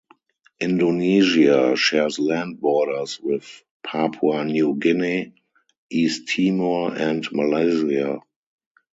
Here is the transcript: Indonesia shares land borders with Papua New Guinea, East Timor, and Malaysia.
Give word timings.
Indonesia 0.59 1.75
shares 1.75 2.17
land 2.17 2.59
borders 2.59 3.19
with 3.21 3.63
Papua 3.83 4.45
New 4.45 4.73
Guinea, 4.73 5.35
East 5.91 6.27
Timor, 6.27 6.95
and 6.97 7.23
Malaysia. 7.31 8.19